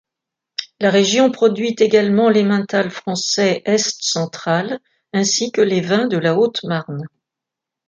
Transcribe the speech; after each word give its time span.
La 0.79 0.89
région 0.89 1.29
produit 1.29 1.75
également 1.77 2.31
l'emmental 2.31 2.89
français 2.89 3.61
Est-Central, 3.65 4.79
ainsi 5.13 5.51
que 5.51 5.61
les 5.61 5.81
vins 5.81 6.07
de 6.07 6.17
la 6.17 6.35
Haute-Marne. 6.35 7.07